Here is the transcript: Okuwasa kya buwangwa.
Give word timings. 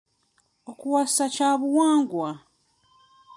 Okuwasa 0.71 1.23
kya 1.35 1.49
buwangwa. 1.61 2.29